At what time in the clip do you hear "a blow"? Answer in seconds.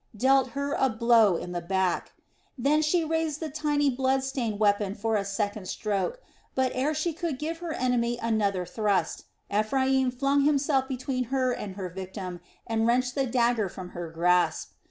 0.73-1.35